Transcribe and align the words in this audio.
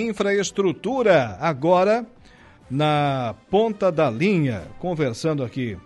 Infraestrutura, 0.00 1.36
agora 1.40 2.06
na 2.70 3.34
ponta 3.50 3.90
da 3.90 4.08
linha, 4.08 4.62
conversando 4.78 5.42
aqui 5.42 5.76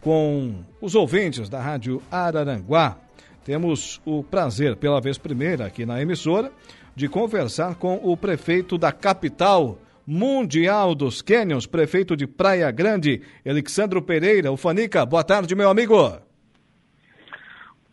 com 0.00 0.64
os 0.80 0.96
ouvintes 0.96 1.48
da 1.48 1.60
Rádio 1.60 2.02
Araranguá. 2.10 2.96
Temos 3.44 4.02
o 4.04 4.24
prazer, 4.24 4.74
pela 4.74 5.00
vez 5.00 5.16
primeira 5.16 5.64
aqui 5.64 5.86
na 5.86 6.02
emissora, 6.02 6.50
de 6.96 7.08
conversar 7.08 7.76
com 7.76 8.00
o 8.02 8.16
prefeito 8.16 8.76
da 8.76 8.90
capital 8.90 9.78
mundial 10.04 10.92
dos 10.92 11.22
Canyons, 11.22 11.68
prefeito 11.68 12.16
de 12.16 12.26
Praia 12.26 12.68
Grande, 12.72 13.22
Alexandro 13.48 14.02
Pereira. 14.02 14.50
O 14.50 14.56
Fanica, 14.56 15.06
boa 15.06 15.22
tarde, 15.22 15.54
meu 15.54 15.70
amigo. 15.70 16.18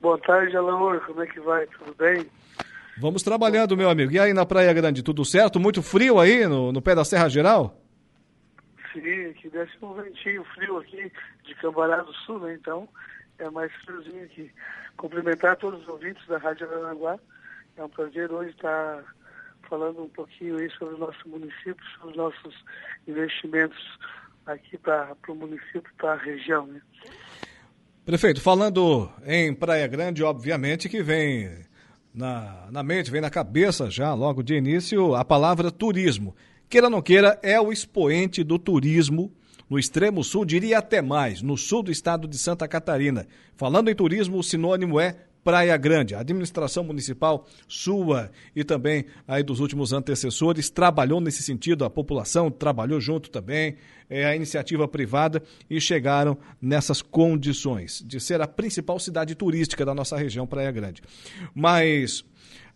Boa 0.01 0.17
tarde, 0.17 0.57
Alaor. 0.57 0.99
Como 1.05 1.21
é 1.21 1.27
que 1.27 1.39
vai? 1.41 1.67
Tudo 1.67 1.93
bem? 1.95 2.25
Vamos 2.97 3.23
trabalhando, 3.23 3.75
meu 3.75 3.89
amigo. 3.89 4.11
E 4.11 4.19
aí 4.19 4.33
na 4.33 4.45
Praia 4.45 4.71
Grande, 4.73 5.01
tudo 5.01 5.25
certo? 5.25 5.59
Muito 5.59 5.81
frio 5.81 6.19
aí 6.19 6.47
no, 6.47 6.71
no 6.71 6.81
pé 6.81 6.93
da 6.93 7.03
Serra 7.03 7.27
Geral? 7.27 7.79
Sim, 8.91 9.25
aqui 9.25 9.49
desce 9.49 9.73
um 9.81 9.93
ventinho 9.93 10.43
frio 10.53 10.77
aqui 10.77 11.11
de 11.43 11.55
Cambará 11.55 12.01
do 12.03 12.13
Sul, 12.13 12.39
né? 12.39 12.53
Então 12.53 12.87
é 13.39 13.49
mais 13.49 13.71
friozinho 13.83 14.23
aqui. 14.23 14.51
Cumprimentar 14.97 15.57
todos 15.57 15.81
os 15.81 15.87
ouvintes 15.87 16.25
da 16.27 16.37
Rádio 16.37 16.69
Aranaguá. 16.69 17.19
É 17.75 17.83
um 17.83 17.89
prazer 17.89 18.31
hoje 18.31 18.51
estar 18.51 19.03
falando 19.67 20.03
um 20.03 20.09
pouquinho 20.09 20.57
aí 20.57 20.69
sobre 20.71 20.93
o 20.93 20.97
nosso 20.99 21.27
município, 21.27 21.83
sobre 21.95 22.11
os 22.11 22.15
nossos 22.15 22.63
investimentos 23.07 23.99
aqui 24.45 24.77
para 24.77 25.15
o 25.27 25.35
município, 25.35 25.91
para 25.97 26.13
a 26.13 26.17
região, 26.17 26.67
né? 26.67 26.79
Prefeito, 28.05 28.41
falando 28.41 29.11
em 29.25 29.53
Praia 29.55 29.87
Grande, 29.87 30.23
obviamente 30.23 30.89
que 30.89 31.01
vem 31.01 31.65
na, 32.13 32.67
na 32.71 32.83
mente, 32.83 33.09
vem 33.09 33.21
na 33.21 33.29
cabeça 33.29 33.89
já, 33.89 34.13
logo 34.13 34.43
de 34.43 34.55
início, 34.55 35.15
a 35.15 35.25
palavra 35.25 35.71
turismo. 35.71 36.35
Queira 36.69 36.87
ou 36.87 36.91
não 36.91 37.01
queira, 37.01 37.39
é 37.41 37.59
o 37.59 37.71
expoente 37.71 38.43
do 38.43 38.59
turismo 38.59 39.31
no 39.69 39.79
extremo 39.79 40.23
sul, 40.23 40.45
diria 40.45 40.77
até 40.77 41.01
mais, 41.01 41.41
no 41.41 41.57
sul 41.57 41.81
do 41.81 41.91
estado 41.91 42.27
de 42.27 42.37
Santa 42.37 42.67
Catarina. 42.67 43.25
Falando 43.55 43.89
em 43.89 43.95
turismo, 43.95 44.37
o 44.37 44.43
sinônimo 44.43 44.99
é 44.99 45.15
Praia 45.43 45.75
Grande. 45.77 46.15
A 46.15 46.19
administração 46.19 46.83
municipal, 46.83 47.45
sua 47.67 48.31
e 48.55 48.63
também 48.63 49.05
aí 49.27 49.43
dos 49.43 49.59
últimos 49.59 49.91
antecessores, 49.93 50.69
trabalhou 50.69 51.19
nesse 51.19 51.43
sentido, 51.43 51.83
a 51.83 51.89
população 51.89 52.49
trabalhou 52.49 52.99
junto 52.99 53.29
também, 53.29 53.75
é, 54.09 54.25
a 54.25 54.35
iniciativa 54.35 54.87
privada 54.87 55.41
e 55.69 55.79
chegaram 55.81 56.37
nessas 56.61 57.01
condições 57.01 58.03
de 58.05 58.19
ser 58.19 58.41
a 58.41 58.47
principal 58.47 58.99
cidade 58.99 59.35
turística 59.35 59.85
da 59.85 59.93
nossa 59.93 60.17
região, 60.17 60.47
Praia 60.47 60.71
Grande. 60.71 61.01
Mas, 61.53 62.23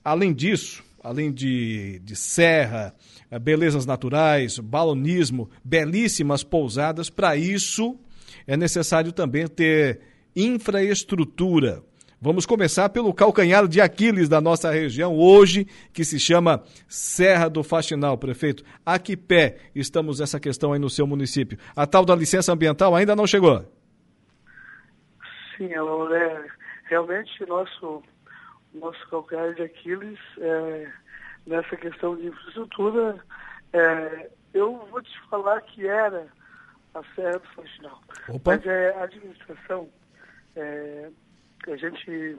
além 0.04 0.34
disso, 0.34 0.84
além 1.04 1.32
de, 1.32 2.00
de 2.04 2.16
serra, 2.16 2.94
eh, 3.32 3.40
belezas 3.40 3.86
naturais, 3.86 4.60
balonismo, 4.60 5.50
belíssimas 5.64 6.44
pousadas, 6.44 7.10
para 7.10 7.38
isso 7.38 7.98
é 8.46 8.58
necessário 8.58 9.12
também 9.12 9.48
ter 9.48 10.02
infraestrutura. 10.36 11.84
Vamos 12.20 12.48
começar 12.48 12.90
pelo 12.90 13.14
calcanhar 13.14 13.68
de 13.68 13.80
Aquiles 13.80 14.28
da 14.28 14.42
nossa 14.42 14.72
região, 14.72 15.16
hoje, 15.16 15.66
que 15.94 16.04
se 16.04 16.20
chama 16.20 16.64
Serra 16.88 17.48
do 17.48 17.64
Faxinal, 17.64 18.18
prefeito. 18.18 18.64
A 18.84 18.98
que 18.98 19.16
pé 19.16 19.60
estamos 19.76 20.20
essa 20.20 20.40
questão 20.40 20.74
aí 20.74 20.80
no 20.80 20.90
seu 20.90 21.06
município? 21.06 21.60
A 21.76 21.86
tal 21.86 22.04
da 22.04 22.16
licença 22.16 22.52
ambiental 22.52 22.96
ainda 22.96 23.16
não 23.16 23.28
chegou? 23.28 23.64
Sim, 25.56 25.70
é, 25.72 26.46
realmente 26.86 27.46
nosso, 27.46 28.02
nosso 28.74 29.10
calcanhar 29.10 29.54
de 29.54 29.62
Aquiles 29.62 30.20
é, 30.40 30.92
nessa 31.46 31.78
questão 31.78 32.16
de 32.16 32.28
infraestrutura, 32.28 33.24
é, 33.74 34.30
eu 34.56 34.76
vou 34.90 35.04
te 35.04 35.22
falar 35.30 35.62
que 35.62 35.86
era 35.86 36.26
a 36.96 37.04
Serra 37.14 37.38
do 37.38 37.48
Faxinal. 37.50 38.02
Opa. 38.28 38.56
Mas 38.56 38.66
é, 38.66 38.96
a 38.96 39.04
administração 39.04 39.88
é, 40.56 41.12
a 41.66 41.76
gente, 41.76 42.38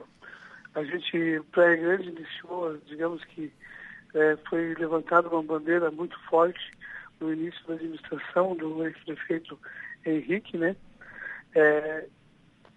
a 0.75 0.83
gente, 0.83 1.41
Praia 1.51 1.75
Grande 1.75 2.09
iniciou, 2.09 2.77
digamos 2.85 3.23
que 3.25 3.51
é, 4.13 4.37
foi 4.49 4.73
levantada 4.75 5.29
uma 5.29 5.43
bandeira 5.43 5.91
muito 5.91 6.17
forte 6.29 6.71
no 7.19 7.33
início 7.33 7.65
da 7.67 7.73
administração 7.73 8.55
do 8.55 8.85
ex-prefeito 8.85 9.59
Henrique, 10.05 10.57
né? 10.57 10.75
É, 11.53 12.07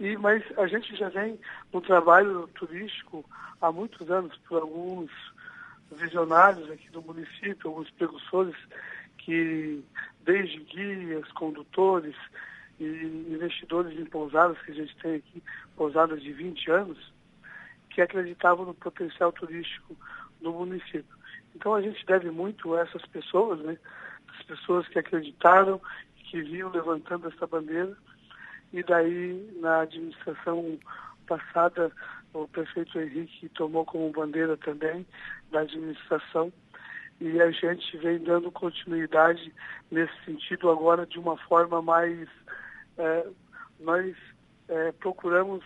e, 0.01 0.17
mas 0.17 0.43
a 0.59 0.67
gente 0.67 0.97
já 0.97 1.09
vem 1.09 1.39
no 1.73 1.81
trabalho 1.81 2.49
turístico 2.55 3.25
há 3.61 3.71
muitos 3.71 4.11
anos 4.11 4.37
por 4.49 4.61
alguns 4.61 5.11
visionários 5.93 6.71
aqui 6.71 6.91
do 6.91 7.03
município, 7.03 7.69
alguns 7.69 7.91
precursores 7.91 8.57
que 9.19 9.83
desde 10.25 10.59
guias, 10.61 11.31
condutores, 11.33 12.17
investidores 12.85 13.99
em 13.99 14.05
pousadas 14.05 14.61
que 14.63 14.73
a 14.73 14.75
gente 14.75 14.97
tem 14.97 15.17
aqui, 15.17 15.43
pousadas 15.77 16.23
de 16.23 16.33
20 16.33 16.71
anos, 16.71 17.13
que 17.91 18.01
acreditavam 18.01 18.67
no 18.67 18.75
potencial 18.75 19.33
turístico 19.33 19.97
do 20.41 20.53
município. 20.53 21.17
Então 21.55 21.75
a 21.75 21.83
gente 21.83 22.05
deve 22.07 22.31
muito 22.31 22.75
a 22.75 22.81
essas 22.81 23.05
pessoas, 23.07 23.61
né? 23.61 23.79
As 24.29 24.43
pessoas 24.45 24.89
que 24.89 24.99
acreditaram, 24.99 25.81
que 26.17 26.43
viam 26.43 26.71
levantando 26.71 27.29
essa 27.29 27.47
bandeira. 27.47 27.97
E 28.73 28.83
daí, 28.83 29.51
na 29.61 29.81
administração 29.81 30.79
passada, 31.27 31.93
o 32.33 32.49
prefeito 32.49 32.99
Henrique 32.99 33.49
tomou 33.51 33.85
como 33.85 34.11
bandeira 34.11 34.57
também 34.57 35.07
da 35.51 35.61
administração 35.61 36.51
e 37.21 37.41
a 37.41 37.51
gente 37.53 37.97
vem 37.99 38.19
dando 38.19 38.51
continuidade 38.51 39.55
nesse 39.91 40.13
sentido 40.25 40.69
agora 40.69 41.07
de 41.07 41.21
uma 41.21 41.37
forma 41.37 41.81
mais 41.81 42.29
é, 42.99 43.27
nós 43.81 44.17
é, 44.69 44.93
procuramos 44.93 45.65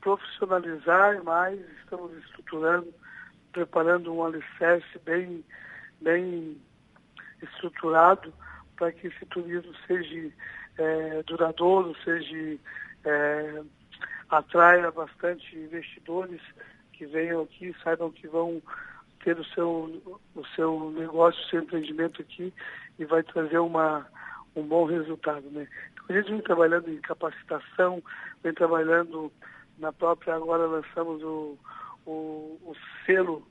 profissionalizar 0.00 1.22
mais, 1.22 1.60
estamos 1.80 2.12
estruturando, 2.24 2.92
preparando 3.52 4.12
um 4.12 4.24
alicerce 4.24 4.98
bem, 5.04 5.44
bem 6.00 6.60
estruturado 7.42 8.32
para 8.76 8.92
que 8.92 9.06
esse 9.06 9.24
turismo 9.26 9.72
seja 9.86 10.32
é, 10.78 11.22
duradouro, 11.24 11.94
seja 12.02 12.58
é, 13.04 13.62
atraia 14.28 14.90
bastante 14.90 15.56
investidores 15.56 16.40
que 16.92 17.06
venham 17.06 17.42
aqui, 17.42 17.74
saibam 17.82 18.10
que 18.10 18.26
vão 18.26 18.62
ter 19.22 19.38
o 19.38 19.44
seu, 19.44 20.20
o 20.34 20.46
seu 20.56 20.90
negócio, 20.92 21.40
o 21.40 21.48
seu 21.48 21.62
empreendimento 21.62 22.22
aqui 22.22 22.52
e 22.98 23.04
vai 23.04 23.22
trazer 23.22 23.58
uma, 23.58 24.06
um 24.56 24.62
bom 24.62 24.84
resultado. 24.84 25.48
Né? 25.50 25.68
A 26.08 26.12
gente 26.12 26.30
vem 26.30 26.40
trabalhando 26.40 26.90
em 26.90 27.00
capacitação, 27.00 28.02
vem 28.42 28.52
trabalhando 28.52 29.32
na 29.78 29.92
própria, 29.92 30.34
agora 30.34 30.66
lançamos 30.66 31.22
o, 31.22 31.58
o, 32.04 32.10
o 32.62 32.76
selo, 33.06 33.46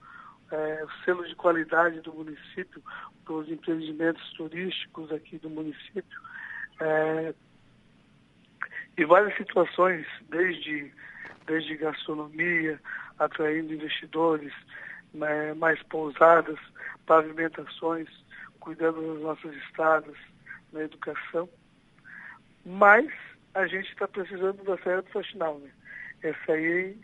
é, 0.51 0.83
o 0.83 1.03
selo 1.03 1.27
de 1.27 1.35
qualidade 1.35 2.01
do 2.01 2.13
município 2.13 2.81
para 3.23 3.33
os 3.33 3.49
empreendimentos 3.49 4.31
turísticos 4.33 5.11
aqui 5.11 5.37
do 5.37 5.49
município. 5.49 6.21
É, 6.79 7.33
e 8.97 9.05
várias 9.05 9.35
situações, 9.37 10.05
desde, 10.29 10.91
desde 11.47 11.77
gastronomia, 11.77 12.79
atraindo 13.17 13.73
investidores, 13.73 14.53
né, 15.13 15.53
mais 15.53 15.81
pousadas, 15.83 16.59
pavimentações, 17.05 18.09
cuidando 18.59 19.01
das 19.13 19.21
nossas 19.21 19.55
estradas, 19.63 20.15
na 20.71 20.83
educação 20.83 21.49
mas 22.65 23.07
a 23.53 23.67
gente 23.67 23.89
está 23.89 24.07
precisando 24.07 24.63
da 24.63 24.77
saída 24.77 25.01
do 25.01 25.09
faxinal. 25.09 25.59
Né? 25.59 25.69
Essa 26.23 26.53
aí 26.53 26.95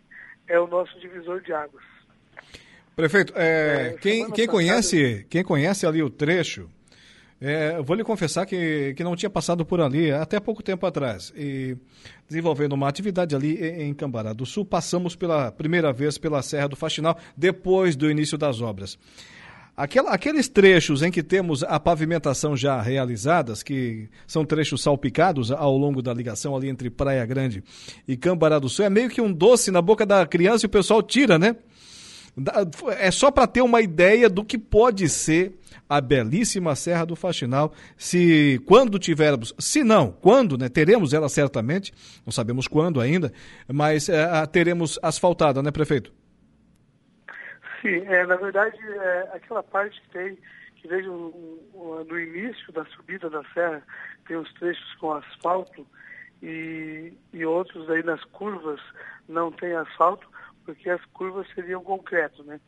é 0.47 0.59
o 0.59 0.67
nosso 0.67 0.99
divisor 0.99 1.41
de 1.41 1.53
águas. 1.53 1.83
Prefeito, 2.95 3.33
é, 3.35 3.93
é, 3.93 3.97
quem, 3.99 4.31
quem, 4.31 4.47
conhece, 4.47 5.25
quem 5.29 5.43
conhece 5.43 5.85
ali 5.85 6.01
o 6.01 6.09
trecho, 6.09 6.67
é, 7.39 7.79
vou 7.83 7.95
lhe 7.95 8.03
confessar 8.03 8.45
que, 8.47 8.95
que 8.95 9.03
não 9.03 9.15
tinha 9.15 9.29
passado 9.29 9.63
por 9.63 9.79
ali 9.79 10.11
até 10.11 10.39
pouco 10.39 10.63
tempo 10.63 10.85
atrás. 10.85 11.31
E 11.35 11.77
desenvolvendo 12.27 12.73
uma 12.73 12.89
atividade 12.89 13.35
ali 13.35 13.63
em 13.63 13.93
Cambará 13.93 14.33
do 14.33 14.45
Sul, 14.45 14.65
passamos 14.65 15.15
pela 15.15 15.51
primeira 15.51 15.93
vez 15.93 16.17
pela 16.17 16.41
Serra 16.41 16.69
do 16.69 16.75
Faxinal, 16.75 17.19
depois 17.35 17.95
do 17.95 18.09
início 18.09 18.37
das 18.37 18.61
obras. 18.61 18.97
Aquela, 19.77 20.09
aqueles 20.09 20.49
trechos 20.49 21.03
em 21.03 21.11
que 21.11 21.21
temos 21.21 21.63
a 21.63 21.79
pavimentação 21.79 22.57
já 22.57 22.81
realizadas, 22.81 23.61
que 23.61 24.09
são 24.25 24.43
trechos 24.43 24.81
salpicados 24.81 25.51
ao 25.51 25.77
longo 25.77 26.01
da 26.01 26.11
ligação 26.11 26.55
ali 26.55 26.67
entre 26.67 26.89
Praia 26.89 27.23
Grande 27.27 27.63
e 28.07 28.17
Cambará 28.17 28.57
do 28.57 28.69
Sul, 28.69 28.85
é 28.85 28.89
meio 28.89 29.07
que 29.07 29.21
um 29.21 29.31
doce 29.31 29.69
na 29.69 29.79
boca 29.79 30.03
da 30.03 30.25
criança 30.25 30.65
e 30.65 30.67
o 30.67 30.69
pessoal 30.69 31.03
tira, 31.03 31.37
né? 31.37 31.55
É 32.97 33.11
só 33.11 33.29
para 33.29 33.45
ter 33.45 33.61
uma 33.61 33.79
ideia 33.79 34.27
do 34.27 34.43
que 34.43 34.57
pode 34.57 35.07
ser 35.09 35.53
a 35.87 36.01
belíssima 36.01 36.75
Serra 36.75 37.05
do 37.05 37.15
Faxinal, 37.15 37.71
se 37.95 38.59
quando 38.65 38.97
tivermos, 38.97 39.53
se 39.59 39.83
não, 39.83 40.11
quando, 40.11 40.57
né, 40.57 40.69
teremos 40.69 41.13
ela 41.13 41.29
certamente, 41.29 41.93
não 42.25 42.31
sabemos 42.31 42.67
quando 42.67 42.99
ainda, 42.99 43.31
mas 43.71 44.09
é, 44.09 44.43
teremos 44.47 44.97
asfaltada, 45.03 45.61
né, 45.61 45.69
prefeito? 45.69 46.16
Sim, 47.81 48.05
é, 48.07 48.25
na 48.25 48.35
verdade, 48.35 48.77
é, 48.81 49.29
aquela 49.33 49.61
parte 49.61 50.01
que 50.01 50.09
tem, 50.09 50.37
que 50.77 50.87
vejo 50.87 51.33
no 51.73 52.19
início 52.19 52.71
da 52.73 52.85
subida 52.85 53.29
da 53.29 53.43
serra, 53.53 53.83
tem 54.27 54.37
os 54.37 54.51
trechos 54.53 54.95
com 54.95 55.13
asfalto 55.13 55.85
e, 56.41 57.13
e 57.33 57.45
outros 57.45 57.89
aí 57.89 58.03
nas 58.03 58.23
curvas 58.25 58.79
não 59.27 59.51
tem 59.51 59.73
asfalto, 59.73 60.27
porque 60.65 60.89
as 60.89 61.03
curvas 61.05 61.47
seriam 61.53 61.83
concreto, 61.83 62.43
né? 62.43 62.59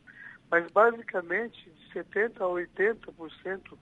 Mas 0.50 0.70
basicamente 0.72 1.70
de 1.70 1.94
70% 1.94 2.36
a 2.36 2.46
80% 2.46 3.78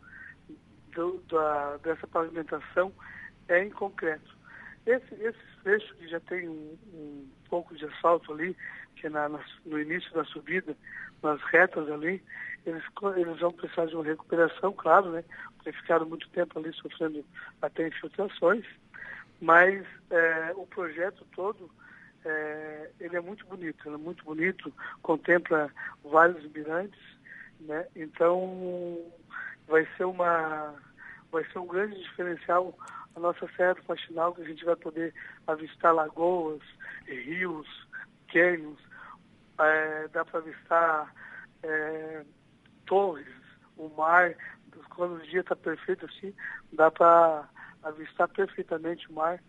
do, 0.95 1.23
da, 1.29 1.77
dessa 1.79 2.07
pavimentação 2.07 2.93
é 3.49 3.65
em 3.65 3.71
concreto. 3.71 4.37
Esse, 4.85 5.15
esse 5.15 5.39
trecho 5.63 5.95
que 5.97 6.09
já 6.09 6.21
tem 6.21 6.49
um, 6.49 6.79
um 6.93 7.29
pouco 7.49 7.75
de 7.75 7.85
asfalto 7.85 8.33
ali, 8.33 8.57
que 9.01 9.09
na, 9.09 9.29
no 9.65 9.81
início 9.81 10.13
da 10.13 10.25
subida, 10.25 10.77
nas 11.23 11.41
retas 11.45 11.91
ali, 11.91 12.23
eles, 12.67 12.83
eles 13.17 13.41
vão 13.41 13.53
precisar 13.53 13.87
de 13.87 13.95
uma 13.95 14.05
recuperação, 14.05 14.73
claro, 14.73 15.11
né? 15.11 15.25
Porque 15.57 15.73
ficaram 15.73 16.07
muito 16.07 16.29
tempo 16.31 16.59
ali 16.59 16.73
sofrendo 16.75 17.25
até 17.63 17.89
infiltrações, 17.89 18.65
mas 19.41 19.85
é, 20.11 20.53
o 20.57 20.67
projeto 20.67 21.25
todo, 21.35 21.71
é, 22.25 22.91
ele 23.01 23.17
é 23.17 23.21
muito 23.21 23.47
bonito, 23.47 23.87
ele 23.87 23.95
é 23.95 23.99
muito 23.99 24.25
bonito, 24.25 24.73
contempla 25.03 25.71
vários 26.05 26.45
mirantes, 26.53 27.01
né? 27.61 27.87
Então 27.97 28.99
vai 29.67 29.87
ser 29.97 30.05
uma 30.05 30.75
vai 31.31 31.45
ser 31.53 31.59
um 31.59 31.67
grande 31.67 32.03
diferencial 32.03 32.75
a 33.15 33.21
nossa 33.21 33.49
Serra 33.57 33.75
do 33.75 33.83
Faxinal, 33.83 34.33
que 34.35 34.43
a 34.43 34.45
gente 34.45 34.65
vai 34.65 34.77
poder 34.77 35.13
avistar 35.47 35.95
lagoas, 35.95 36.63
rios, 37.07 37.67
cânions, 38.33 38.79
é, 39.67 40.09
dá 40.13 40.25
para 40.25 40.41
avistar 40.41 41.15
é, 41.63 42.23
torres, 42.87 43.27
o 43.77 43.89
mar, 43.97 44.35
quando 44.91 45.17
o 45.17 45.27
dia 45.27 45.41
está 45.41 45.55
perfeito 45.55 46.07
assim, 46.07 46.35
dá 46.73 46.91
para 46.91 47.49
avistar 47.83 48.29
perfeitamente 48.29 49.09
o 49.11 49.15
mar. 49.15 49.41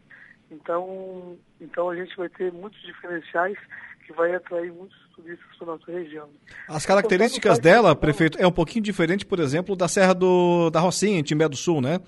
Então, 0.51 1.37
então 1.61 1.89
a 1.89 1.95
gente 1.95 2.15
vai 2.17 2.29
ter 2.29 2.51
muitos 2.51 2.81
diferenciais 2.81 3.57
que 4.05 4.13
vai 4.13 4.33
atrair 4.33 4.71
muitos 4.71 4.97
turistas 5.15 5.45
para 5.57 5.67
a 5.67 5.77
nossa 5.77 5.91
região. 5.91 6.29
As 6.67 6.85
características 6.85 7.59
então, 7.59 7.71
dela, 7.71 7.95
prefeito, 7.95 8.39
é 8.39 8.47
um 8.47 8.51
pouquinho 8.51 8.83
diferente, 8.83 9.25
por 9.25 9.39
exemplo, 9.39 9.75
da 9.75 9.87
Serra 9.87 10.13
do, 10.13 10.71
da 10.71 10.79
Rocinha, 10.79 11.19
em 11.19 11.23
Timbé 11.23 11.47
do 11.47 11.55
Sul, 11.55 11.81
né? 11.81 11.99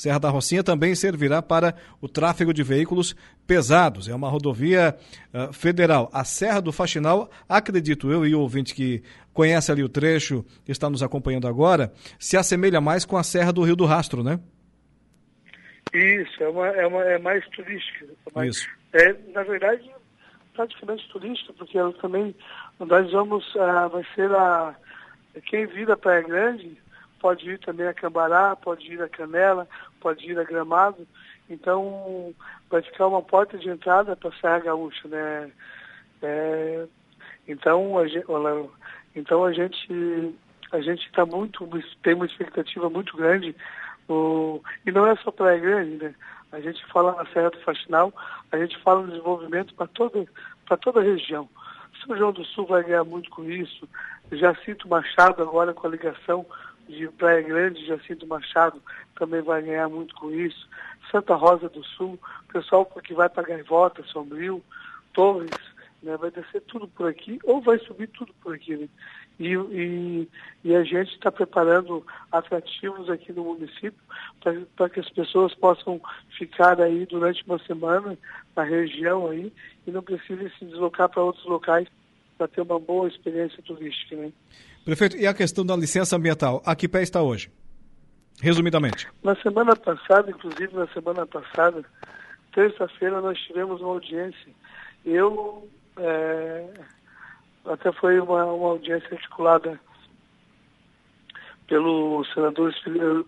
Serra 0.00 0.18
da 0.18 0.30
Rocinha 0.30 0.64
também 0.64 0.94
servirá 0.94 1.42
para 1.42 1.74
o 2.00 2.08
tráfego 2.08 2.54
de 2.54 2.62
veículos 2.62 3.14
pesados. 3.46 4.08
É 4.08 4.14
uma 4.14 4.30
rodovia 4.30 4.96
uh, 5.34 5.52
federal. 5.52 6.08
A 6.10 6.24
Serra 6.24 6.62
do 6.62 6.72
Faxinal, 6.72 7.30
acredito 7.46 8.10
eu 8.10 8.24
e 8.24 8.34
o 8.34 8.40
ouvinte 8.40 8.74
que 8.74 9.02
conhece 9.34 9.70
ali 9.70 9.84
o 9.84 9.90
trecho, 9.90 10.42
está 10.66 10.88
nos 10.88 11.02
acompanhando 11.02 11.46
agora, 11.46 11.92
se 12.18 12.34
assemelha 12.34 12.80
mais 12.80 13.04
com 13.04 13.18
a 13.18 13.22
Serra 13.22 13.52
do 13.52 13.62
Rio 13.62 13.76
do 13.76 13.84
Rastro, 13.84 14.24
né? 14.24 14.40
Isso, 15.92 16.42
é, 16.44 16.48
uma, 16.48 16.68
é, 16.68 16.86
uma, 16.86 17.04
é 17.04 17.18
mais 17.18 17.46
turística. 17.48 18.06
Mais, 18.34 18.56
Isso. 18.56 18.68
É, 18.94 19.14
na 19.34 19.42
verdade, 19.42 19.90
praticamente 20.54 21.06
turística, 21.10 21.52
porque 21.52 21.76
ela 21.76 21.92
também, 21.92 22.34
nós 22.78 23.12
vamos, 23.12 23.44
uh, 23.54 23.90
vai 23.92 24.06
ser 24.14 24.30
a, 24.32 24.74
quem 25.44 25.66
vir 25.66 25.90
a 25.90 25.96
Praia 25.98 26.22
Grande, 26.22 26.78
pode 27.20 27.48
ir 27.48 27.58
também 27.58 27.86
a 27.86 27.94
Cambará, 27.94 28.56
pode 28.56 28.92
ir 28.92 29.00
a 29.02 29.08
Canela, 29.08 29.68
pode 30.00 30.28
ir 30.30 30.38
a 30.38 30.44
Gramado. 30.44 31.06
Então, 31.48 32.34
vai 32.70 32.82
ficar 32.82 33.06
uma 33.06 33.22
porta 33.22 33.58
de 33.58 33.68
entrada 33.68 34.16
para 34.16 34.30
a 34.30 34.40
Serra 34.40 34.58
Gaúcha, 34.60 35.08
né? 35.08 35.50
É, 36.22 36.86
então, 37.46 37.98
a 37.98 38.06
gente, 38.06 38.26
então 39.14 39.44
a 39.44 39.52
gente 39.52 40.34
a 40.72 40.80
gente 40.80 41.04
está 41.06 41.26
muito 41.26 41.68
tem 42.00 42.14
uma 42.14 42.26
expectativa 42.26 42.88
muito 42.88 43.16
grande 43.16 43.56
o, 44.08 44.60
e 44.86 44.92
não 44.92 45.06
é 45.06 45.16
só 45.16 45.30
Praia 45.30 45.58
Grande, 45.58 45.96
né? 45.96 46.14
A 46.52 46.60
gente 46.60 46.84
fala 46.86 47.14
na 47.14 47.26
Serra 47.32 47.50
do 47.50 47.60
Faxinal, 47.60 48.12
a 48.50 48.58
gente 48.58 48.76
fala 48.78 49.02
no 49.02 49.08
desenvolvimento 49.08 49.74
para 49.74 49.86
toda 49.86 50.26
para 50.66 50.76
toda 50.76 51.00
a 51.00 51.04
região. 51.04 51.48
São 52.04 52.16
João 52.16 52.32
do 52.32 52.44
Sul 52.44 52.66
vai 52.66 52.82
ganhar 52.82 53.04
muito 53.04 53.30
com 53.30 53.44
isso. 53.44 53.88
Jacinto 54.32 54.88
Machado 54.88 55.42
agora 55.42 55.74
com 55.74 55.86
a 55.86 55.90
ligação 55.90 56.46
de 56.88 57.08
Praia 57.08 57.42
Grande, 57.42 57.86
Jacinto 57.86 58.26
Machado, 58.26 58.82
também 59.16 59.42
vai 59.42 59.62
ganhar 59.62 59.88
muito 59.88 60.14
com 60.14 60.30
isso. 60.30 60.68
Santa 61.10 61.34
Rosa 61.34 61.68
do 61.68 61.84
Sul, 61.84 62.18
pessoal 62.52 62.84
que 62.86 63.14
vai 63.14 63.28
para 63.28 63.46
Gaivota, 63.46 64.02
Sombrio, 64.04 64.62
Torres, 65.12 65.50
né, 66.02 66.16
vai 66.16 66.30
descer 66.30 66.62
tudo 66.62 66.88
por 66.88 67.08
aqui, 67.08 67.38
ou 67.44 67.60
vai 67.60 67.78
subir 67.78 68.08
tudo 68.08 68.32
por 68.42 68.54
aqui. 68.54 68.76
Né? 68.76 68.88
E, 69.38 69.54
e, 69.54 70.28
e, 70.64 70.74
a 70.74 70.82
gente 70.84 71.14
está 71.14 71.30
preparando 71.30 72.06
atrativos 72.30 73.08
aqui 73.08 73.32
no 73.32 73.44
município 73.44 74.00
para 74.76 74.88
que 74.88 75.00
as 75.00 75.08
pessoas 75.10 75.54
possam 75.54 76.00
ficar 76.36 76.80
aí 76.80 77.06
durante 77.06 77.42
uma 77.46 77.58
semana 77.60 78.18
na 78.54 78.62
região 78.62 79.28
aí 79.28 79.52
e 79.86 79.90
não 79.90 80.02
precisem 80.02 80.50
se 80.58 80.66
deslocar 80.66 81.08
para 81.08 81.22
outros 81.22 81.44
locais 81.46 81.88
para 82.40 82.48
ter 82.48 82.62
uma 82.62 82.80
boa 82.80 83.06
experiência 83.06 83.62
turística. 83.62 84.16
Né? 84.16 84.32
Prefeito, 84.82 85.14
e 85.18 85.26
a 85.26 85.34
questão 85.34 85.64
da 85.64 85.76
licença 85.76 86.16
ambiental? 86.16 86.62
A 86.64 86.74
que 86.74 86.88
pé 86.88 87.02
está 87.02 87.20
hoje? 87.22 87.50
Resumidamente. 88.40 89.06
Na 89.22 89.36
semana 89.36 89.76
passada, 89.76 90.30
inclusive 90.30 90.74
na 90.74 90.86
semana 90.88 91.26
passada, 91.26 91.84
terça-feira, 92.54 93.20
nós 93.20 93.38
tivemos 93.40 93.82
uma 93.82 93.90
audiência. 93.90 94.52
Eu, 95.04 95.68
é, 95.98 96.66
até 97.66 97.92
foi 97.92 98.18
uma, 98.18 98.46
uma 98.46 98.68
audiência 98.70 99.08
articulada 99.12 99.78
pelo 101.68 102.24
senador, 102.32 102.74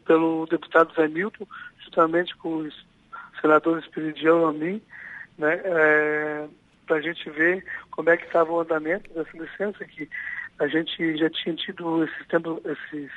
pelo 0.06 0.46
deputado 0.46 0.94
Zé 0.94 1.06
Milton, 1.06 1.46
justamente 1.84 2.34
com 2.38 2.56
os 2.56 2.86
senadores 3.42 3.84
Espiridião 3.84 4.40
e 4.40 4.44
a 4.44 4.52
mim, 4.52 4.82
né, 5.36 5.60
é, 5.62 6.48
para 6.92 6.98
a 6.98 7.00
gente 7.00 7.30
ver 7.30 7.64
como 7.90 8.10
é 8.10 8.18
que 8.18 8.26
estava 8.26 8.52
o 8.52 8.60
andamento 8.60 9.10
dessa 9.14 9.30
licença, 9.32 9.82
que 9.86 10.06
a 10.58 10.66
gente 10.66 11.16
já 11.16 11.30
tinha 11.30 11.54
tido 11.54 12.04
esses, 12.04 12.26
tempos, 12.26 12.60
esses, 12.66 13.10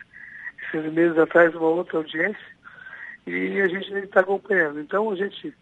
esses 0.64 0.94
meses 0.94 1.18
atrás 1.18 1.54
uma 1.54 1.68
outra 1.68 1.98
audiência 1.98 2.56
e 3.28 3.60
a 3.60 3.68
gente 3.68 3.94
está 3.96 4.22
acompanhando. 4.22 4.80
Então 4.80 5.12
a 5.12 5.16
gente, 5.18 5.54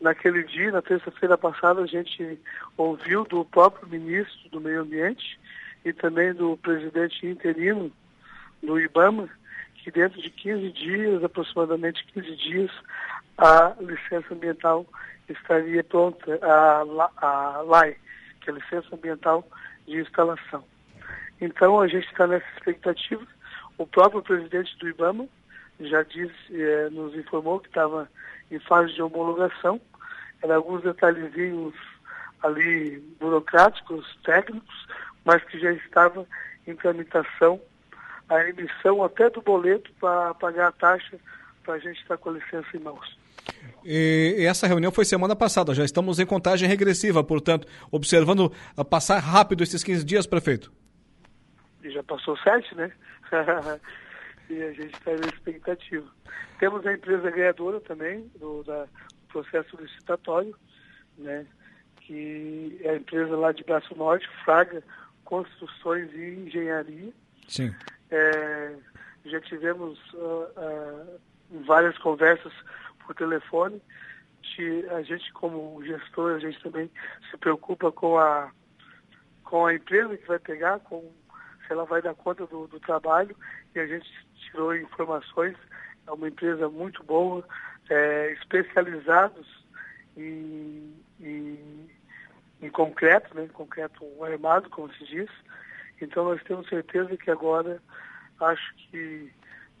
naquele 0.00 0.42
dia, 0.44 0.72
na 0.72 0.80
terça-feira 0.80 1.36
passada, 1.36 1.82
a 1.82 1.86
gente 1.86 2.40
ouviu 2.78 3.24
do 3.24 3.44
próprio 3.44 3.86
ministro 3.88 4.48
do 4.48 4.58
Meio 4.58 4.80
Ambiente 4.80 5.38
e 5.84 5.92
também 5.92 6.32
do 6.32 6.56
presidente 6.56 7.26
interino 7.26 7.92
do 8.62 8.80
IBAMA, 8.80 9.28
que 9.82 9.90
dentro 9.90 10.18
de 10.22 10.30
15 10.30 10.72
dias, 10.72 11.22
aproximadamente 11.22 12.06
15 12.06 12.36
dias, 12.36 12.70
a 13.36 13.76
licença 13.80 14.32
ambiental 14.32 14.86
estaria 15.28 15.82
pronta, 15.84 16.38
a, 16.42 16.84
a 17.16 17.62
LAI, 17.62 17.96
que 18.40 18.50
é 18.50 18.52
a 18.52 18.56
licença 18.56 18.94
ambiental 18.94 19.46
de 19.86 20.00
instalação. 20.00 20.64
Então 21.40 21.80
a 21.80 21.88
gente 21.88 22.06
está 22.06 22.26
nessa 22.26 22.46
expectativa. 22.56 23.26
O 23.76 23.86
próprio 23.86 24.22
presidente 24.22 24.76
do 24.78 24.88
IBAMA 24.88 25.26
já 25.80 26.02
disse, 26.02 26.34
é, 26.52 26.88
nos 26.90 27.14
informou 27.14 27.60
que 27.60 27.68
estava 27.68 28.08
em 28.50 28.58
fase 28.60 28.92
de 28.92 29.02
homologação. 29.02 29.80
Eram 30.42 30.56
alguns 30.56 30.82
detalhezinhos 30.82 31.74
ali 32.42 32.98
burocráticos, 33.18 34.18
técnicos, 34.22 34.86
mas 35.24 35.42
que 35.44 35.58
já 35.58 35.72
estava 35.72 36.26
em 36.66 36.76
tramitação 36.76 37.60
a 38.28 38.48
emissão 38.48 39.02
até 39.02 39.28
do 39.28 39.42
boleto 39.42 39.90
para 40.00 40.34
pagar 40.34 40.68
a 40.68 40.72
taxa 40.72 41.18
para 41.62 41.74
a 41.74 41.78
gente 41.78 42.00
estar 42.00 42.16
com 42.16 42.30
a 42.30 42.34
licença 42.34 42.68
em 42.74 42.80
mãos. 42.80 43.18
E 43.84 44.44
essa 44.48 44.66
reunião 44.66 44.90
foi 44.90 45.04
semana 45.04 45.36
passada, 45.36 45.74
já 45.74 45.84
estamos 45.84 46.18
em 46.18 46.26
contagem 46.26 46.68
regressiva, 46.68 47.22
portanto, 47.22 47.66
observando 47.90 48.50
passar 48.88 49.18
rápido 49.18 49.62
esses 49.62 49.84
15 49.84 50.04
dias, 50.04 50.26
prefeito 50.26 50.72
e 51.84 51.90
já 51.90 52.02
passou 52.02 52.36
sete, 52.38 52.74
né? 52.74 52.90
e 54.48 54.62
a 54.62 54.72
gente 54.72 54.94
está 54.94 55.12
na 55.12 55.26
expectativa. 55.26 56.06
Temos 56.58 56.84
a 56.86 56.94
empresa 56.94 57.30
ganhadora 57.30 57.80
também 57.80 58.30
do, 58.40 58.62
da, 58.64 58.86
processo 59.28 59.76
licitatório, 59.80 60.56
né? 61.18 61.46
que 62.00 62.80
é 62.82 62.90
a 62.90 62.96
empresa 62.96 63.36
lá 63.36 63.52
de 63.52 63.62
Braço 63.64 63.94
Norte, 63.94 64.28
Fraga 64.44 64.82
Construções 65.24 66.10
e 66.14 66.34
Engenharia. 66.46 67.12
Sim. 67.48 67.74
É, 68.10 68.74
já 69.26 69.40
tivemos 69.40 69.98
uh, 70.12 70.46
uh, 70.56 71.20
várias 71.66 71.96
conversas 71.98 72.52
por 73.06 73.14
telefone. 73.14 73.80
A 74.90 75.02
gente, 75.02 75.32
como 75.32 75.82
gestor, 75.84 76.34
a 76.34 76.38
gente 76.38 76.62
também 76.62 76.90
se 77.30 77.36
preocupa 77.38 77.90
com 77.90 78.18
a, 78.18 78.50
com 79.42 79.66
a 79.66 79.74
empresa 79.74 80.16
que 80.16 80.26
vai 80.26 80.38
pegar, 80.38 80.80
com 80.80 81.10
se 81.66 81.72
ela 81.72 81.84
vai 81.84 82.02
dar 82.02 82.14
conta 82.14 82.46
do, 82.46 82.66
do 82.66 82.78
trabalho 82.80 83.36
e 83.74 83.80
a 83.80 83.86
gente 83.86 84.08
tirou 84.36 84.74
informações, 84.76 85.56
é 86.06 86.10
uma 86.10 86.28
empresa 86.28 86.68
muito 86.68 87.02
boa, 87.02 87.46
é, 87.88 88.32
especializados 88.32 89.46
em, 90.16 90.94
em, 91.20 91.90
em, 92.60 92.70
concreto, 92.70 93.34
né, 93.34 93.48
concreto 93.52 94.04
armado, 94.22 94.68
como 94.70 94.92
se 94.94 95.04
diz, 95.06 95.30
Então 96.00 96.24
nós 96.24 96.42
temos 96.44 96.68
certeza 96.68 97.16
que 97.16 97.30
agora, 97.30 97.80
acho 98.40 98.74
que 98.76 99.32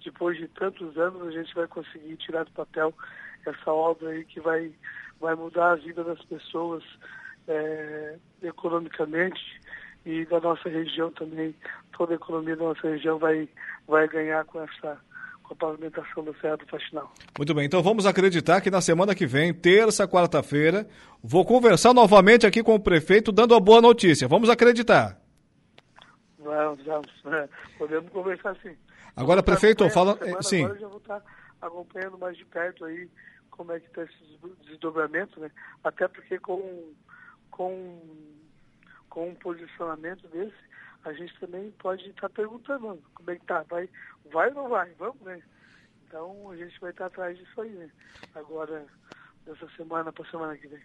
depois 0.04 0.36
de 0.36 0.48
tantos 0.48 0.96
anos, 0.96 1.26
a 1.26 1.30
gente 1.30 1.54
vai 1.54 1.66
conseguir 1.66 2.16
tirar 2.16 2.44
do 2.44 2.52
papel 2.52 2.92
essa 3.46 3.72
obra 3.72 4.10
aí 4.10 4.24
que 4.24 4.40
vai, 4.40 4.72
vai 5.20 5.34
mudar 5.34 5.72
a 5.72 5.76
vida 5.76 6.04
das 6.04 6.22
pessoas 6.24 6.82
é, 7.48 8.16
economicamente 8.42 9.60
e 10.04 10.24
da 10.26 10.40
nossa 10.40 10.68
região 10.68 11.10
também. 11.10 11.54
Toda 11.96 12.12
a 12.12 12.16
economia 12.16 12.56
da 12.56 12.64
nossa 12.64 12.88
região 12.88 13.18
vai, 13.18 13.48
vai 13.86 14.06
ganhar 14.08 14.44
com 14.44 14.62
essa 14.62 14.98
com 15.44 15.52
a 15.52 15.56
pavimentação 15.56 16.24
da 16.24 16.32
Serra 16.40 16.56
do 16.56 16.66
Faxinal. 16.66 17.12
Muito 17.36 17.54
bem, 17.54 17.66
então 17.66 17.82
vamos 17.82 18.06
acreditar 18.06 18.62
que 18.62 18.70
na 18.70 18.80
semana 18.80 19.14
que 19.14 19.26
vem, 19.26 19.52
terça, 19.52 20.08
quarta-feira, 20.08 20.88
vou 21.22 21.44
conversar 21.44 21.92
novamente 21.92 22.46
aqui 22.46 22.62
com 22.62 22.74
o 22.74 22.80
prefeito 22.80 23.30
dando 23.30 23.54
a 23.54 23.60
boa 23.60 23.82
notícia. 23.82 24.26
Vamos 24.26 24.48
acreditar. 24.48 25.20
Vamos, 26.38 26.82
vamos. 26.84 27.10
Podemos 27.78 28.10
conversar 28.10 28.56
sim. 28.62 28.74
Agora, 29.16 29.42
prefeito, 29.42 29.88
fala. 29.90 30.18
Sim. 30.42 30.64
Agora 30.64 30.76
eu 30.76 30.80
já 30.80 30.88
vou 30.88 30.98
estar 30.98 31.22
acompanhando 31.60 32.18
mais 32.18 32.36
de 32.36 32.44
perto 32.44 32.84
aí 32.84 33.08
como 33.50 33.72
é 33.72 33.78
que 33.78 33.86
está 33.86 34.02
esse 34.02 34.38
desdobramento, 34.66 35.38
né? 35.38 35.50
Até 35.82 36.08
porque 36.08 36.38
com, 36.40 36.92
com, 37.50 38.00
com 39.08 39.28
um 39.28 39.34
posicionamento 39.36 40.26
desse, 40.28 40.56
a 41.04 41.12
gente 41.12 41.38
também 41.38 41.70
pode 41.72 42.08
estar 42.08 42.28
perguntando 42.30 43.00
como 43.14 43.30
é 43.30 43.36
que 43.36 43.46
tá, 43.46 43.62
vai, 43.68 43.88
vai 44.32 44.48
ou 44.48 44.54
não 44.54 44.68
vai? 44.68 44.90
Vamos, 44.98 45.20
né? 45.20 45.40
Então 46.06 46.50
a 46.50 46.56
gente 46.56 46.78
vai 46.80 46.90
estar 46.90 47.06
atrás 47.06 47.38
disso 47.38 47.60
aí, 47.60 47.70
né? 47.70 47.90
Agora, 48.34 48.84
dessa 49.46 49.68
semana 49.76 50.12
para 50.12 50.28
semana 50.30 50.56
que 50.56 50.66
vem. 50.66 50.82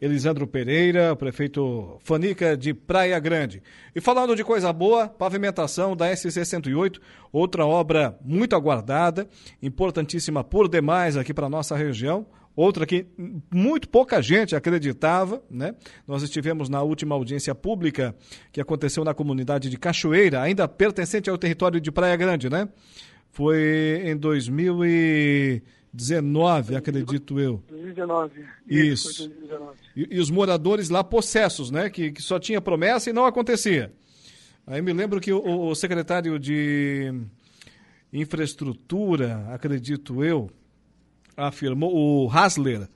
Elisandro 0.00 0.46
Pereira, 0.46 1.14
prefeito 1.14 1.98
Fanica 2.02 2.56
de 2.56 2.72
Praia 2.72 3.18
Grande. 3.18 3.62
E 3.94 4.00
falando 4.00 4.34
de 4.34 4.42
coisa 4.42 4.72
boa, 4.72 5.08
pavimentação 5.08 5.94
da 5.94 6.14
SC 6.16 6.44
108, 6.44 7.00
outra 7.30 7.66
obra 7.66 8.18
muito 8.24 8.56
aguardada, 8.56 9.28
importantíssima 9.62 10.42
por 10.42 10.68
demais 10.68 11.16
aqui 11.18 11.34
para 11.34 11.50
nossa 11.50 11.76
região. 11.76 12.26
Outra 12.56 12.84
que 12.84 13.06
muito 13.50 13.88
pouca 13.88 14.20
gente 14.20 14.56
acreditava, 14.56 15.42
né? 15.50 15.74
Nós 16.06 16.22
estivemos 16.22 16.68
na 16.68 16.82
última 16.82 17.14
audiência 17.14 17.54
pública 17.54 18.14
que 18.50 18.60
aconteceu 18.60 19.04
na 19.04 19.14
comunidade 19.14 19.70
de 19.70 19.78
Cachoeira, 19.78 20.42
ainda 20.42 20.66
pertencente 20.66 21.30
ao 21.30 21.38
território 21.38 21.80
de 21.80 21.92
Praia 21.92 22.16
Grande, 22.16 22.50
né? 22.50 22.68
Foi 23.30 24.02
em 24.04 24.16
2019, 25.92 26.76
acredito 26.76 27.40
eu. 27.40 27.62
2019. 27.68 28.44
Isso. 28.66 29.10
Isso. 29.10 29.28
2019. 29.28 29.76
E, 29.96 30.08
e, 30.10 30.20
os 30.20 30.30
moradores 30.30 30.88
lá 30.88 31.02
possessos, 31.02 31.70
né? 31.70 31.90
Que, 31.90 32.12
que, 32.12 32.22
só 32.22 32.38
tinha 32.38 32.60
promessa 32.60 33.10
e 33.10 33.12
não 33.12 33.26
acontecia. 33.26 33.92
Aí 34.66 34.80
me 34.80 34.92
lembro 34.92 35.20
que 35.20 35.32
o, 35.32 35.68
o 35.68 35.74
secretário 35.74 36.38
de 36.38 37.12
infraestrutura, 38.12 39.46
acredito 39.52 40.22
eu, 40.24 40.50
afirmou, 41.36 41.92
o 41.94 42.30
Hasler 42.30 42.88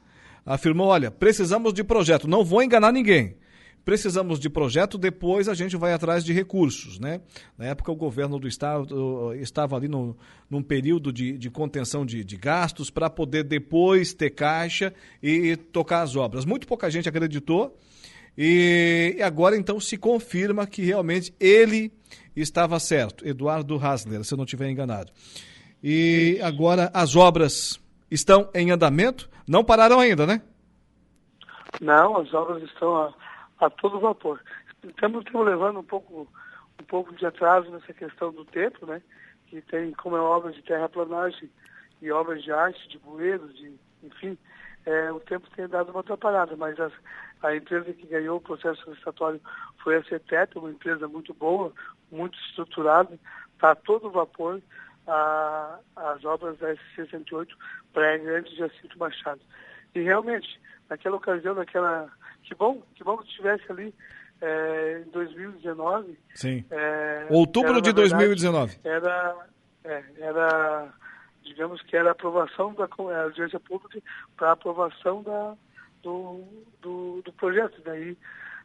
afirmou, 0.47 0.89
olha, 0.89 1.11
precisamos 1.11 1.73
de 1.73 1.83
projeto, 1.83 2.29
não 2.29 2.45
vou 2.45 2.63
enganar 2.63 2.93
ninguém. 2.93 3.37
Precisamos 3.85 4.41
de 4.41 4.49
projeto, 4.49 4.97
depois 4.97 5.47
a 5.47 5.55
gente 5.55 5.77
vai 5.77 5.93
atrás 5.93 6.25
de 6.25 6.33
recursos, 6.33 6.99
né? 6.99 7.21
Na 7.59 7.67
época 7.67 7.93
o 7.93 7.95
governo 7.95 8.39
do 8.39 8.49
estado 8.49 9.35
estava 9.35 9.77
ali 9.77 9.89
no, 9.89 10.17
num 10.49 10.63
período 10.63 11.13
de, 11.13 11.37
de 11.37 11.51
contenção 11.51 12.07
de, 12.07 12.25
de 12.25 12.37
gastos 12.37 12.89
para 12.89 13.11
poder 13.11 13.45
depois 13.45 14.15
ter 14.15 14.31
caixa 14.31 14.95
e 15.23 15.55
tocar 15.57 16.01
as 16.01 16.17
obras. 16.17 16.47
Muito 16.47 16.67
pouca 16.67 16.91
gente 16.91 17.11
acreditou 17.11 17.77
e 18.39 19.19
agora 19.23 19.55
então 19.55 19.79
se 19.79 19.99
confirma 19.99 20.67
que 20.67 20.83
realmente 20.83 21.35
ele 21.39 21.93
estava 22.35 22.81
certo, 22.81 23.27
Eduardo 23.27 23.77
Hasler, 23.77 24.25
se 24.25 24.33
eu 24.33 24.39
não 24.39 24.45
estiver 24.45 24.71
enganado. 24.71 25.13
E 25.83 26.41
agora 26.43 26.91
as 26.95 27.15
obras 27.15 27.79
estão 28.11 28.49
em 28.55 28.71
andamento? 28.71 29.29
Não 29.47 29.63
pararam 29.63 30.01
ainda, 30.01 30.27
né? 30.27 30.41
Não, 31.81 32.17
as 32.17 32.33
obras 32.33 32.63
estão 32.63 33.13
a, 33.61 33.67
a 33.67 33.71
todo 33.71 34.01
vapor. 34.01 34.41
Estamos, 34.83 35.25
estamos 35.25 35.47
levando 35.47 35.81
um 35.81 35.85
pouco, 35.85 36.29
um 36.81 36.85
pouco 36.85 37.15
de 37.15 37.25
atraso 37.27 37.71
nessa 37.71 37.93
questão 37.93 38.33
do 38.33 38.45
tempo, 38.45 38.87
né? 38.87 39.03
Que 39.47 39.61
tem, 39.63 39.93
como 39.93 40.17
é 40.17 40.21
obra 40.21 40.53
de 40.53 40.63
terraplanagem 40.63 41.51
e 42.03 42.11
obras 42.11 42.43
de 42.43 42.53
arte, 42.53 42.89
de 42.89 42.99
bueiros, 42.99 43.55
de, 43.57 43.75
enfim, 44.03 44.37
é, 44.87 45.11
o 45.11 45.21
tempo 45.21 45.49
tem 45.57 45.67
dado 45.67 45.91
uma 45.91 46.01
atrapalhada, 46.01 46.57
mas 46.57 46.79
as, 46.79 46.93
a 47.43 47.55
empresa 47.55 47.93
que 47.93 48.07
ganhou 48.07 48.39
o 48.39 48.43
processo 48.43 48.89
licitatório 48.91 49.41
foi 49.83 49.97
a 49.97 50.05
CETEP, 50.05 50.59
uma 50.59 50.71
empresa 50.71 51.09
muito 51.09 51.33
boa, 51.33 51.73
muito 52.11 52.39
estruturada, 52.49 53.19
está 53.55 53.71
a 53.71 53.75
todo 53.75 54.11
vapor, 54.11 54.61
a, 55.07 55.79
as 55.97 56.25
obras 56.25 56.59
da 56.59 56.75
SC-108 56.75 57.49
Praia 57.93 58.19
Grande 58.19 58.51
de 58.51 58.57
Jacinto 58.57 58.99
Machado. 58.99 59.41
E 59.95 60.01
realmente, 60.01 60.61
naquela 60.89 61.17
ocasião, 61.17 61.55
naquela. 61.55 62.11
Que 62.45 62.55
bom, 62.55 62.83
que 62.95 63.03
bom 63.03 63.17
que 63.19 63.29
estivesse 63.29 63.65
ali 63.71 63.95
é, 64.41 65.03
em 65.07 65.11
2019. 65.11 66.19
Sim. 66.35 66.65
É, 66.71 67.27
Outubro 67.31 67.73
era, 67.73 67.81
de 67.81 67.93
2019. 67.93 68.79
Verdade, 68.83 69.39
era, 69.85 69.95
é, 69.97 70.05
era, 70.19 70.93
digamos 71.43 71.81
que 71.83 71.97
era 71.97 72.11
a 72.11 72.13
aprovação 72.13 72.75
da 72.75 72.89
audiência 73.23 73.59
pública 73.59 74.01
para 74.37 74.53
aprovação 74.53 75.23
da, 75.23 75.55
do, 76.03 76.45
do, 76.83 77.23
do 77.23 77.33
projeto. 77.33 77.81
Daí, 77.83 78.17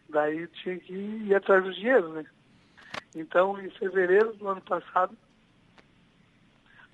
daí 0.10 0.48
tinha 0.48 0.78
que 0.78 0.94
ir 0.94 1.34
atrás 1.34 1.64
do 1.64 1.74
dinheiro, 1.74 2.10
né? 2.10 2.26
Então, 3.16 3.60
em 3.60 3.70
fevereiro 3.72 4.34
do 4.34 4.48
ano 4.50 4.62
passado, 4.62 5.18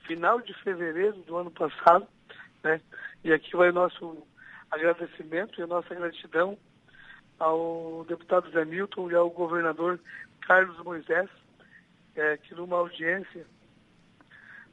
final 0.05 0.39
de 0.39 0.53
fevereiro 0.61 1.17
do 1.23 1.35
ano 1.35 1.51
passado, 1.51 2.07
né? 2.63 2.79
E 3.23 3.33
aqui 3.33 3.55
vai 3.55 3.69
o 3.69 3.73
nosso 3.73 4.17
agradecimento 4.69 5.59
e 5.59 5.63
a 5.63 5.67
nossa 5.67 5.93
gratidão 5.93 6.57
ao 7.39 8.05
deputado 8.07 8.49
Zé 8.51 8.65
Milton 8.65 9.11
e 9.11 9.15
ao 9.15 9.29
governador 9.29 9.99
Carlos 10.41 10.77
Moisés, 10.83 11.29
é, 12.15 12.37
que 12.37 12.53
numa 12.55 12.77
audiência, 12.77 13.45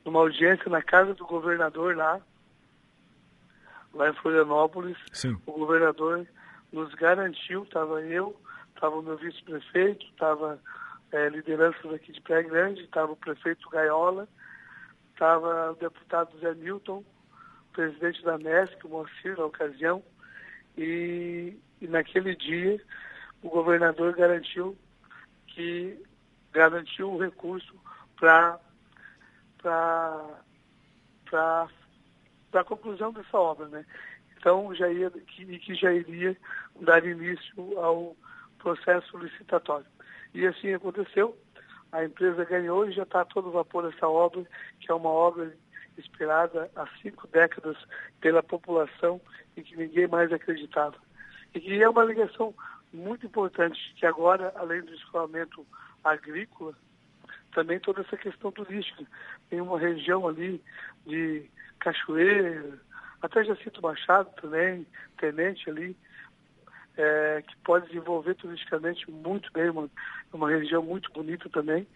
numa 0.04 0.20
audiência 0.20 0.70
na 0.70 0.82
casa 0.82 1.14
do 1.14 1.26
governador 1.26 1.96
lá, 1.96 2.20
lá 3.92 4.10
em 4.10 4.14
Florianópolis, 4.14 4.96
Sim. 5.12 5.36
o 5.46 5.52
governador 5.52 6.26
nos 6.72 6.94
garantiu, 6.94 7.64
estava 7.64 8.00
eu, 8.02 8.36
estava 8.74 8.96
o 8.96 9.02
meu 9.02 9.16
vice-prefeito, 9.16 10.04
estava 10.06 10.58
é, 11.12 11.28
lideranças 11.28 11.92
aqui 11.92 12.12
de 12.12 12.20
Praia 12.20 12.42
Grande, 12.42 12.82
estava 12.82 13.12
o 13.12 13.16
prefeito 13.16 13.68
Gaiola, 13.68 14.26
estava 15.12 15.72
o 15.72 15.76
deputado 15.76 16.38
Zé 16.40 16.54
Milton, 16.54 17.04
presidente 17.72 18.22
da 18.24 18.38
MESC, 18.38 18.84
o 18.84 18.88
Moacir, 18.88 19.36
na 19.36 19.44
ocasião, 19.44 20.02
e, 20.76 21.56
e 21.82 21.88
naquele 21.88 22.34
dia 22.36 22.80
o 23.42 23.50
governador 23.50 24.14
garantiu 24.14 24.76
que 25.48 26.00
garantiu 26.52 27.12
o 27.12 27.18
recurso 27.18 27.74
para 28.16 28.58
a 31.32 32.64
conclusão 32.64 33.12
dessa 33.12 33.36
obra, 33.36 33.66
né? 33.68 33.84
Então 34.36 34.74
já 34.74 34.88
ia 34.88 35.10
que, 35.10 35.58
que 35.58 35.74
já 35.74 35.92
iria 35.92 36.36
dar 36.80 37.04
início 37.04 37.78
ao 37.78 38.16
processo 38.58 39.18
licitatório. 39.18 39.86
E 40.32 40.46
assim 40.46 40.72
aconteceu 40.72 41.36
a 41.92 42.04
empresa 42.04 42.44
ganhou 42.46 42.88
e 42.88 42.92
já 42.92 43.02
está 43.02 43.20
a 43.20 43.24
todo 43.26 43.50
vapor 43.50 43.92
essa 43.92 44.08
obra, 44.08 44.42
que 44.80 44.90
é 44.90 44.94
uma 44.94 45.10
obra 45.10 45.54
esperada 45.98 46.70
há 46.74 46.86
cinco 47.02 47.28
décadas 47.28 47.76
pela 48.18 48.42
população 48.42 49.20
e 49.54 49.62
que 49.62 49.76
ninguém 49.76 50.08
mais 50.08 50.32
acreditava. 50.32 50.96
E 51.54 51.60
que 51.60 51.82
é 51.82 51.88
uma 51.88 52.04
ligação 52.04 52.54
muito 52.92 53.26
importante, 53.26 53.78
que 53.96 54.06
agora, 54.06 54.52
além 54.56 54.82
do 54.82 54.94
escoamento 54.94 55.66
agrícola, 56.04 56.74
também 57.52 57.78
toda 57.78 58.00
essa 58.00 58.16
questão 58.16 58.50
turística. 58.50 59.04
Tem 59.48 59.60
uma 59.60 59.78
região 59.78 60.26
ali 60.26 60.62
de 61.06 61.48
Cachoeira, 61.78 62.78
até 63.20 63.44
Jacinto 63.44 63.82
Machado 63.82 64.30
também, 64.40 64.86
Tenente 65.18 65.68
ali, 65.70 65.96
é, 66.96 67.42
que 67.46 67.56
pode 67.58 67.86
desenvolver 67.86 68.34
turisticamente 68.34 69.10
muito 69.10 69.50
bem, 69.52 69.70
uma, 69.70 69.88
uma 70.32 70.50
região 70.50 70.82
muito 70.82 71.10
bonita 71.12 71.48
também. 71.48 71.86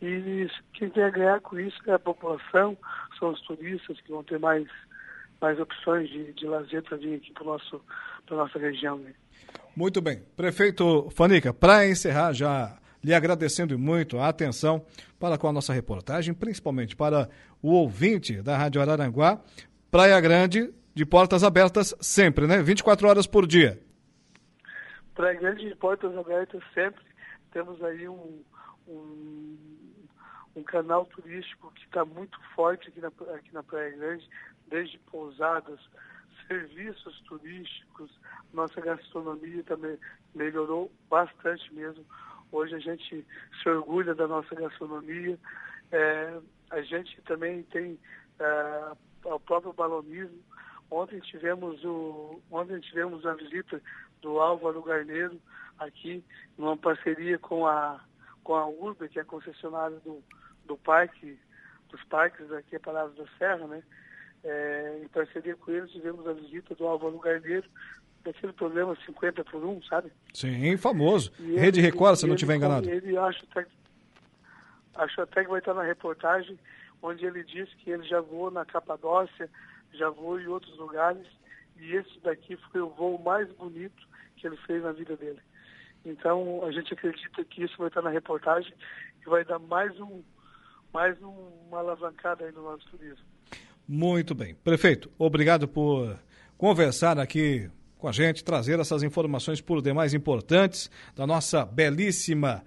E 0.00 0.48
quem 0.72 0.88
tem 0.88 1.02
a 1.02 1.10
ganhar 1.10 1.40
com 1.40 1.58
isso 1.58 1.78
é 1.86 1.92
a 1.92 1.98
população, 1.98 2.76
são 3.18 3.30
os 3.30 3.40
turistas 3.42 4.00
que 4.00 4.10
vão 4.10 4.24
ter 4.24 4.38
mais, 4.38 4.66
mais 5.40 5.58
opções 5.58 6.08
de, 6.08 6.32
de 6.32 6.46
lazer 6.46 6.82
para 6.82 6.96
vir 6.96 7.14
aqui 7.14 7.32
para 7.32 7.44
a 7.52 8.34
nossa 8.34 8.58
região. 8.58 8.98
Né? 8.98 9.14
Muito 9.74 10.00
bem. 10.00 10.22
Prefeito 10.36 11.08
Fanica, 11.10 11.52
para 11.52 11.88
encerrar 11.88 12.32
já 12.32 12.76
lhe 13.02 13.14
agradecendo 13.14 13.78
muito 13.78 14.18
a 14.18 14.28
atenção 14.28 14.84
para 15.18 15.38
com 15.38 15.48
a 15.48 15.52
nossa 15.52 15.72
reportagem, 15.72 16.34
principalmente 16.34 16.94
para 16.94 17.28
o 17.62 17.72
ouvinte 17.72 18.42
da 18.42 18.56
Rádio 18.56 18.82
Araranguá, 18.82 19.40
Praia 19.90 20.20
Grande, 20.20 20.72
de 20.94 21.06
portas 21.06 21.42
abertas 21.42 21.94
sempre, 22.00 22.46
né? 22.46 22.62
24 22.62 23.08
horas 23.08 23.26
por 23.26 23.46
dia 23.46 23.80
para 25.20 25.34
grandes 25.34 25.74
portas 25.74 26.16
abertas 26.16 26.62
sempre. 26.72 27.04
Temos 27.52 27.82
aí 27.84 28.08
um, 28.08 28.42
um, 28.88 29.56
um 30.56 30.62
canal 30.62 31.04
turístico 31.06 31.72
que 31.72 31.84
está 31.84 32.04
muito 32.04 32.38
forte 32.54 32.88
aqui 32.88 33.00
na, 33.00 33.08
aqui 33.34 33.52
na 33.52 33.62
Praia 33.62 33.96
Grande, 33.96 34.28
desde 34.68 34.98
pousadas, 34.98 35.80
serviços 36.46 37.20
turísticos, 37.20 38.10
nossa 38.52 38.80
gastronomia 38.80 39.62
também 39.64 39.96
melhorou 40.34 40.90
bastante 41.08 41.72
mesmo. 41.72 42.04
Hoje 42.50 42.74
a 42.74 42.78
gente 42.80 43.24
se 43.62 43.68
orgulha 43.68 44.14
da 44.14 44.26
nossa 44.26 44.54
gastronomia. 44.54 45.38
É, 45.92 46.38
a 46.70 46.80
gente 46.82 47.20
também 47.22 47.62
tem 47.64 47.98
é, 48.40 48.92
o 49.24 49.38
próprio 49.38 49.72
balonismo. 49.72 50.38
Ontem 50.90 51.20
tivemos, 51.20 51.84
o, 51.84 52.40
ontem 52.50 52.80
tivemos 52.80 53.24
a 53.24 53.34
visita 53.34 53.80
do 54.20 54.40
Álvaro 54.40 54.82
Garneiro 54.82 55.40
aqui, 55.78 56.24
numa 56.58 56.76
parceria 56.76 57.38
com 57.38 57.66
a, 57.66 58.00
com 58.42 58.56
a 58.56 58.66
Urba, 58.66 59.06
que 59.06 59.20
é 59.20 59.22
a 59.22 59.24
concessionária 59.24 60.00
do, 60.00 60.22
do 60.70 60.76
parque, 60.78 61.36
dos 61.90 62.02
parques 62.04 62.50
aqui 62.52 62.76
a 62.76 62.80
Palavra 62.80 63.12
da 63.14 63.28
Serra, 63.36 63.66
né? 63.66 63.82
É, 64.44 65.00
em 65.02 65.08
parceria 65.08 65.56
com 65.56 65.70
eles, 65.72 65.90
tivemos 65.90 66.26
a 66.26 66.32
visita 66.32 66.74
do 66.76 66.86
Álvaro 66.86 67.18
Garneiro, 67.18 67.68
daquele 68.22 68.52
programa 68.52 68.96
50 69.04 69.44
por 69.44 69.64
1, 69.64 69.82
sabe? 69.82 70.12
Sim, 70.32 70.76
famoso. 70.76 71.32
E 71.40 71.56
Rede 71.56 71.80
ele, 71.80 71.88
Record, 71.88 72.16
se 72.16 72.26
não 72.26 72.34
estiver 72.34 72.54
enganado. 72.54 72.88
Ele 72.88 73.16
acho 73.16 73.44
até, 73.50 73.66
acho 74.94 75.20
até 75.20 75.42
que 75.42 75.50
vai 75.50 75.58
estar 75.58 75.74
na 75.74 75.82
reportagem, 75.82 76.58
onde 77.02 77.26
ele 77.26 77.42
disse 77.42 77.74
que 77.76 77.90
ele 77.90 78.04
já 78.04 78.20
voou 78.20 78.50
na 78.50 78.64
Capadócia, 78.64 79.50
já 79.92 80.08
voou 80.08 80.40
em 80.40 80.46
outros 80.46 80.76
lugares, 80.78 81.26
e 81.78 81.96
esse 81.96 82.20
daqui 82.20 82.56
foi 82.70 82.80
o 82.80 82.90
voo 82.90 83.18
mais 83.18 83.50
bonito 83.54 84.08
que 84.36 84.46
ele 84.46 84.56
fez 84.58 84.82
na 84.82 84.92
vida 84.92 85.16
dele. 85.16 85.40
Então, 86.04 86.64
a 86.64 86.70
gente 86.70 86.94
acredita 86.94 87.44
que 87.44 87.64
isso 87.64 87.76
vai 87.76 87.88
estar 87.88 88.00
na 88.00 88.10
reportagem 88.10 88.72
e 89.20 89.28
vai 89.28 89.44
dar 89.44 89.58
mais 89.58 89.98
um 89.98 90.22
mais 90.92 91.16
uma 91.20 91.78
alavancada 91.78 92.44
aí 92.44 92.52
no 92.52 92.62
nosso 92.62 92.86
turismo. 92.90 93.24
Muito 93.86 94.34
bem. 94.34 94.54
Prefeito, 94.54 95.10
obrigado 95.18 95.66
por 95.66 96.16
conversar 96.56 97.18
aqui 97.18 97.70
com 97.98 98.08
a 98.08 98.12
gente, 98.12 98.42
trazer 98.42 98.78
essas 98.80 99.02
informações 99.02 99.60
por 99.60 99.82
demais 99.82 100.14
importantes 100.14 100.90
da 101.14 101.26
nossa 101.26 101.64
belíssima 101.64 102.62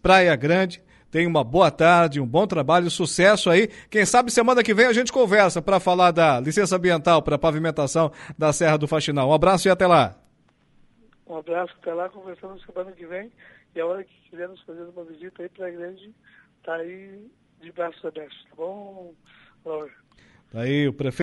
Praia 0.00 0.34
Grande. 0.36 0.82
Tenha 1.10 1.28
uma 1.28 1.42
boa 1.42 1.72
tarde, 1.72 2.20
um 2.20 2.26
bom 2.26 2.46
trabalho, 2.46 2.88
sucesso 2.88 3.50
aí. 3.50 3.66
Quem 3.90 4.04
sabe 4.04 4.30
semana 4.30 4.62
que 4.62 4.72
vem 4.72 4.86
a 4.86 4.92
gente 4.92 5.12
conversa 5.12 5.60
para 5.60 5.80
falar 5.80 6.12
da 6.12 6.38
licença 6.38 6.76
ambiental 6.76 7.20
para 7.20 7.36
pavimentação 7.36 8.12
da 8.38 8.52
Serra 8.52 8.78
do 8.78 8.86
Faxinal. 8.86 9.28
Um 9.28 9.34
abraço 9.34 9.66
e 9.66 9.70
até 9.70 9.88
lá. 9.88 10.14
Um 11.26 11.36
abraço, 11.36 11.74
até 11.80 11.92
lá, 11.92 12.08
conversamos 12.08 12.64
semana 12.64 12.92
que 12.92 13.06
vem. 13.06 13.30
E 13.74 13.80
a 13.80 13.86
hora 13.86 14.04
que 14.04 14.30
quisermos 14.30 14.60
fazer 14.62 14.82
uma 14.82 15.04
visita 15.04 15.42
aí 15.42 15.48
para 15.48 15.66
a 15.66 15.70
Grande, 15.70 16.14
tá 16.62 16.74
aí 16.74 17.28
de 17.60 17.72
braços 17.72 18.04
abertos, 18.04 18.44
tá 18.50 18.56
bom? 18.56 19.14
Tá 20.50 20.60
aí 20.60 20.88
o 20.88 20.92
prefeito. 20.92 21.18